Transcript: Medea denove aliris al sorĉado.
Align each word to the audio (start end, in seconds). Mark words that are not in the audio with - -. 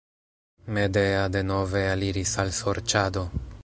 Medea 0.77 1.21
denove 1.37 1.85
aliris 1.93 2.35
al 2.45 2.53
sorĉado. 2.63 3.29